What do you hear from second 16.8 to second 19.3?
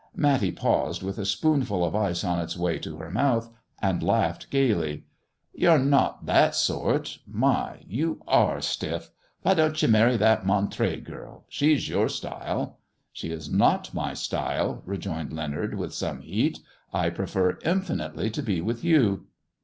I prefer infinitely to be with you."